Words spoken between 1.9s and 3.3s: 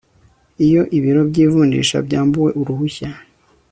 byambuwe uruhushya